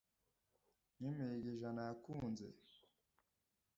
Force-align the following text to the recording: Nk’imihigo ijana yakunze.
Nk’imihigo 0.97 1.47
ijana 1.55 1.81
yakunze. 1.89 2.45